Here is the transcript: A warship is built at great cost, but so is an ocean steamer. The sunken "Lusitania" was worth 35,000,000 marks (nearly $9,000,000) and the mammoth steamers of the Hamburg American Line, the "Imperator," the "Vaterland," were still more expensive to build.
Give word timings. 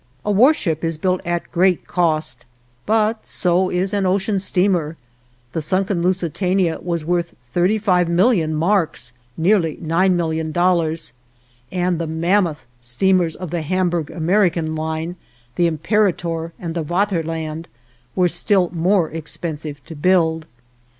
A 0.25 0.31
warship 0.31 0.83
is 0.83 0.97
built 0.97 1.21
at 1.27 1.51
great 1.51 1.85
cost, 1.85 2.47
but 2.87 3.23
so 3.23 3.69
is 3.69 3.93
an 3.93 4.07
ocean 4.07 4.39
steamer. 4.39 4.97
The 5.51 5.61
sunken 5.61 6.01
"Lusitania" 6.01 6.79
was 6.81 7.05
worth 7.05 7.35
35,000,000 7.55 8.49
marks 8.49 9.13
(nearly 9.37 9.77
$9,000,000) 9.77 11.11
and 11.71 11.99
the 11.99 12.07
mammoth 12.07 12.65
steamers 12.79 13.35
of 13.35 13.51
the 13.51 13.61
Hamburg 13.61 14.09
American 14.09 14.73
Line, 14.75 15.17
the 15.55 15.67
"Imperator," 15.67 16.51
the 16.59 16.83
"Vaterland," 16.83 17.65
were 18.15 18.27
still 18.27 18.71
more 18.73 19.11
expensive 19.11 19.85
to 19.85 19.95
build. 19.95 20.47